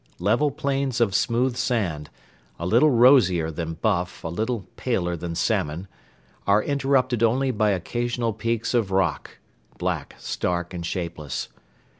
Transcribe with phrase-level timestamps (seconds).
[0.17, 2.09] Level plains of smooth sand
[2.57, 5.87] a little rosier than buff, a little paler than salmon
[6.47, 9.37] are interrupted only by occasional peaks of rock
[9.77, 11.49] black, stark, and shapeless.